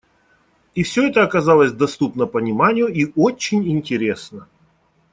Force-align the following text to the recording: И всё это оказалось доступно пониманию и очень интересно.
И 0.73 0.81
всё 0.81 1.05
это 1.07 1.21
оказалось 1.21 1.73
доступно 1.73 2.25
пониманию 2.25 2.87
и 2.87 3.11
очень 3.15 3.67
интересно. 3.71 4.47